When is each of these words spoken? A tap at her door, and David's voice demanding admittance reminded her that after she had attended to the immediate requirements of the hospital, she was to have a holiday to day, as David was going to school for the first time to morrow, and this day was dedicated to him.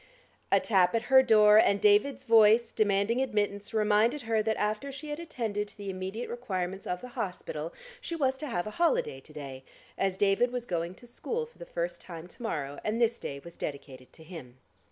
A 0.51 0.59
tap 0.59 0.95
at 0.95 1.03
her 1.13 1.21
door, 1.21 1.59
and 1.59 1.79
David's 1.79 2.23
voice 2.23 2.71
demanding 2.71 3.21
admittance 3.21 3.71
reminded 3.71 4.23
her 4.23 4.41
that 4.41 4.57
after 4.57 4.91
she 4.91 5.09
had 5.11 5.19
attended 5.19 5.67
to 5.67 5.77
the 5.77 5.91
immediate 5.91 6.27
requirements 6.27 6.87
of 6.87 7.01
the 7.01 7.09
hospital, 7.09 7.71
she 8.01 8.15
was 8.15 8.35
to 8.39 8.47
have 8.47 8.65
a 8.65 8.71
holiday 8.81 9.19
to 9.19 9.31
day, 9.33 9.63
as 9.99 10.17
David 10.17 10.51
was 10.51 10.65
going 10.65 10.95
to 10.95 11.05
school 11.05 11.45
for 11.45 11.59
the 11.59 11.67
first 11.67 12.01
time 12.01 12.27
to 12.29 12.41
morrow, 12.41 12.79
and 12.83 12.99
this 12.99 13.19
day 13.19 13.37
was 13.43 13.55
dedicated 13.55 14.11
to 14.13 14.23
him. 14.23 14.57